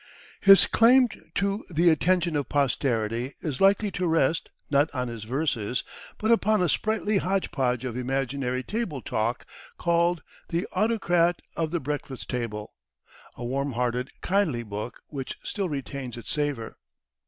His 0.39 0.65
claim 0.65 1.09
to 1.35 1.63
the 1.69 1.89
attention 1.91 2.35
of 2.35 2.49
posterity 2.49 3.35
is 3.41 3.61
likely 3.61 3.91
to 3.91 4.07
rest, 4.07 4.49
not 4.71 4.89
on 4.95 5.09
his 5.09 5.25
verses, 5.25 5.83
but 6.17 6.31
upon 6.31 6.59
a 6.59 6.69
sprightly 6.69 7.19
hodgepodge 7.19 7.85
of 7.85 7.95
imaginary 7.95 8.63
table 8.63 9.03
talk, 9.03 9.45
called 9.77 10.23
"The 10.49 10.65
Autocrat 10.73 11.39
of 11.55 11.69
the 11.69 11.79
Breakfast 11.79 12.31
Table" 12.31 12.73
a 13.35 13.45
warm 13.45 13.73
hearted, 13.73 14.09
kindly 14.21 14.63
book, 14.63 15.01
which 15.09 15.37
still 15.43 15.69
retains 15.69 16.17
its 16.17 16.31
savor. 16.31 16.77